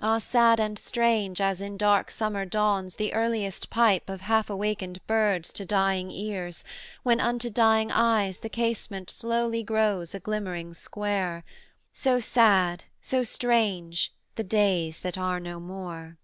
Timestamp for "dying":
5.64-6.08, 7.50-7.90